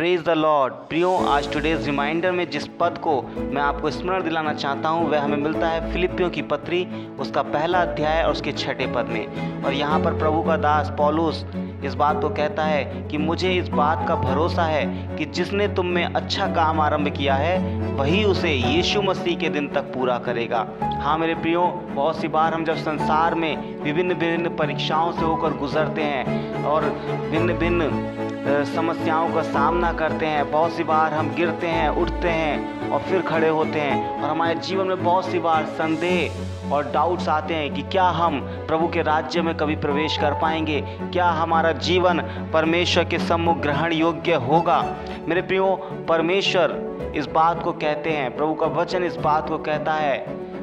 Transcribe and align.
Praise 0.00 0.22
the 0.24 0.30
Lord 0.30 0.74
प्रियो, 0.88 1.10
आज 1.28 1.52
today's 1.52 1.86
reminder 1.86 2.30
में 2.32 2.48
जिस 2.50 2.66
पद 2.80 2.96
को 2.98 3.20
मैं 3.22 3.60
आपको 3.62 3.90
स्मरण 3.90 4.22
दिलाना 4.24 4.52
चाहता 4.54 4.88
हूँ, 4.88 5.08
वह 5.10 5.22
हमें 5.22 5.36
मिलता 5.36 5.68
है 5.68 5.92
फिलिपियों 5.92 6.30
की 6.30 6.42
पत्री, 6.42 6.84
उसका 7.20 7.42
पहला 7.42 7.82
अध्याय 7.82 8.22
और 8.22 8.30
उसके 8.32 8.52
छठे 8.52 8.86
पद 8.94 9.08
में। 9.08 9.62
और 9.64 9.72
यहाँ 9.72 9.98
पर 10.00 10.18
प्रभु 10.18 10.42
का 10.42 10.56
दास 10.56 10.92
पौलुस 10.98 11.44
इस 11.84 11.94
बात 11.94 12.20
को 12.22 12.28
कहता 12.30 12.64
है 12.64 13.08
कि 13.10 13.18
मुझे 13.18 13.52
इस 13.54 13.68
बात 13.70 14.06
का 14.08 14.16
भरोसा 14.16 14.62
है 14.62 15.16
कि 15.16 15.24
जिसने 15.26 15.68
तुम 15.68 15.86
में 15.88 16.04
अच्छा 16.04 16.46
काम 16.54 16.80
आरंभ 16.80 17.08
किया 17.16 17.34
है, 17.34 17.58
वही 17.96 18.24
उसे 18.24 18.52
यीशु 18.52 19.02
मसीह 19.02 19.36
के 19.38 19.48
दिन 19.50 19.68
तक 19.68 19.92
पूरा 19.94 20.18
करेगा। 20.20 20.66
हाँ 21.02 21.18
मेरे 21.18 21.34
प्रियो, 21.34 21.66
बहुत 21.94 22.20
सी 22.20 22.28
बार 22.30 22.54
हम 22.54 22.64
जब 22.64 22.76
संसार 22.78 23.34
में 23.34 23.82
विभिन्न 23.82 24.14
विभिन्न 24.14 24.56
परीक्षाओं 24.56 25.12
से 25.12 25.22
होकर 25.22 25.58
गुजरते 25.58 26.02
हैं 26.02 26.64
और 26.64 26.90
भिन्न 27.30 27.58
भिन्न 27.58 28.28
समस्याओं 28.46 29.34
का 29.34 29.42
सामना 29.42 29.92
करते 29.92 30.26
हैं। 30.26 30.50
बहुत 30.50 30.72
सी 30.72 30.84
बार 30.84 31.14
हम 31.14 31.34
गिरते 31.34 31.66
हैं, 31.66 31.88
उठते 31.88 32.28
हैं 32.28 32.90
और 32.90 33.00
फिर 33.00 33.22
खड़े 33.22 33.48
होते 33.48 33.80
हैं। 33.80 34.22
और 34.22 34.30
हमारे 34.30 34.54
जीवन 34.54 34.86
में 34.86 35.04
बहुत 35.04 35.26
सी 35.26 35.38
बार 35.38 35.64
संदेह 35.64 36.72
और 36.72 36.90
डाउट्स 36.90 37.28
आते 37.28 37.54
हैं 37.54 37.74
कि 37.74 37.82
क्या 37.82 38.04
हम 38.04 38.40
प्रभु 38.40 38.88
के 38.88 39.02
राज्य 39.02 39.42
में 39.42 39.56
कभी 39.56 39.76
प्रवेश 39.76 40.16
कर 40.16 40.32
पाएँगे? 40.32 40.80
क्या 41.12 41.26
हमारा 41.26 41.72
जीवन 41.72 42.20
परमेश्वर 42.52 43.04
के 43.04 43.18
सम्मुख 43.18 43.58
ग्रहण 43.58 43.92
योग्य 43.92 44.34
होगा? 44.34 44.96
मेरे 45.28 45.42
प्रियो, 45.42 45.90
परमेश्वर 46.08 46.90
इस 47.16 47.26
बात 47.26 47.62
को 47.62 47.72
कहते 47.72 48.10
हैं। 48.10 48.36
प्रभु 48.36 48.54
का 48.54 48.66
वचन 48.66 49.04
इस 49.04 49.16
बात 49.16 49.48
को 49.48 49.58
कहता 49.58 49.92
है। 49.92 50.18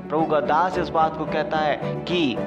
प्रभु 0.09 0.25
का 0.25 0.39
दास 0.39 0.77
इस 0.77 0.89
बात 0.89 1.17
को 1.17 1.25
कहता 1.25 1.57
है 1.57 1.79
कि 1.83 2.37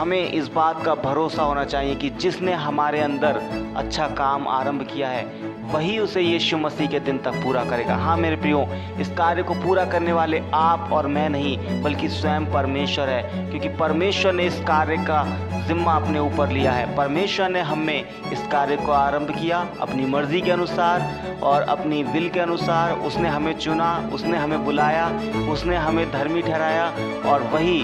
हमें 0.00 0.30
इस 0.32 0.46
बात 0.48 0.82
का 0.84 0.94
भरोसा 0.94 1.42
होना 1.42 1.64
चाहिए 1.64 1.94
कि 1.94 2.08
जिसने 2.10 2.52
हमारे 2.52 3.00
अंदर 3.00 3.40
अच्छा 3.76 4.06
काम 4.08 4.46
आरंभ 4.48 4.82
किया 4.82 5.08
है, 5.08 5.24
वही 5.72 5.98
उसे 5.98 6.20
यीशु 6.20 6.56
मसीह 6.56 6.88
के 6.88 7.00
दिन 7.00 7.18
तक 7.18 7.34
पूरा 7.34 7.64
करेगा। 7.64 7.94
हाँ 7.94 8.16
मेरे 8.16 8.36
प्रियो, 8.36 8.64
इस 9.00 9.10
कार्य 9.10 9.42
को 9.42 9.54
पूरा 9.54 9.84
करने 9.84 10.12
वाले 10.12 10.40
आप 10.54 10.92
और 10.92 11.06
मैं 11.06 11.28
नहीं, 11.28 11.82
बल्कि 11.82 12.08
स्वयं 12.08 12.46
परमेश्वर 12.52 13.08
है, 13.08 13.50
क्योंकि 13.50 13.68
परमेश्वर 13.76 14.32
ने 14.32 14.46
इस 14.46 14.60
कार्य 14.60 14.96
का 15.00 15.22
जिम्मा 15.68 15.94
अपने 15.94 16.18
ऊपर 16.18 16.48
लिया 16.48 16.72
है। 16.72 16.96
परमेश्वर 16.96 17.48
ने 17.48 17.60
हमें 17.60 18.30
इस 18.32 18.46
कार्य 18.52 18.76
को 18.76 18.92
आरंभ 18.92 19.30
किया 19.30 19.58
अपनी 19.80 20.06
मर्ज़ी 20.06 20.40
के 20.40 20.50
अनुसार 20.50 21.38
और 21.42 21.62
अपनी 21.68 22.02
विल 22.04 22.28
के 22.28 22.40
अनुसार। 22.40 22.92
उसने 23.00 23.28
हमें 23.28 23.52
चुना, 23.58 24.10
उसने 24.12 24.38
हमें 24.38 24.64
बुलाया, 24.64 25.06
उसने 25.52 25.76
हमें 25.76 26.10
धर्मी 26.12 26.42
ठहराया 26.42 26.86
और 27.30 27.42
वही 27.52 27.80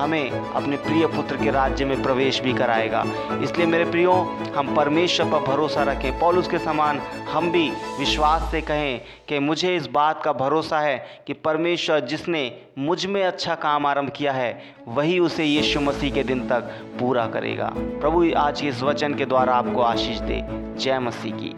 हमें 0.00 0.30
अपने 0.30 0.76
प्रिय 0.76 1.06
पुत्र 1.06 1.36
के 1.36 1.50
राज्य 1.50 1.84
में 1.84 2.02
प्रवेश 2.02 2.40
भी 2.40 2.52
कराएगा। 2.52 3.04
इसलिए 3.42 3.66
मेरे 3.66 3.84
प्रियो, 3.84 4.12
हम 4.56 4.74
परमेश्वर 4.76 5.26
पर 5.26 5.42
भरोसा 5.46 5.82
रखें। 5.82 6.18
पौलुस 6.20 6.48
के 6.48 6.58
समान 6.58 6.98
हम 7.30 7.50
भी 7.50 7.70
विश्वास 7.98 8.50
से 8.50 8.60
कहें 8.60 9.00
कि 9.28 9.38
मुझे 9.38 9.76
इस 9.76 9.86
बात 9.86 10.22
का 10.22 10.32
भरोसा 10.32 10.80
है 10.80 11.22
कि 11.26 11.32
परमेश्वर 11.32 12.00
जिसने 12.00 12.60
मुझमें 12.78 13.24
अच्छा 13.24 13.54
काम 13.54 13.86
आरंभ 13.86 14.10
किया 14.10 14.32
है, 14.32 14.62
वही 14.88 15.18
उसे 15.18 15.44
यीशु 15.44 15.80
मसीह 15.80 16.14
के 16.14 16.22
दिन 16.22 16.48
तक 16.48 16.60
पूरा 17.00 17.26
करेगा। 17.26 17.72
प्रभु 17.76 18.24
आज 18.36 18.60
इस 18.64 18.82
वचन 18.82 19.14
के 19.14 19.26
द्वारा 19.26 19.54
आपको 19.54 19.82
आशीष 19.82 20.18
दे। 20.18 20.42
जय 20.78 20.98
मसीह 20.98 21.32
की। 21.34 21.54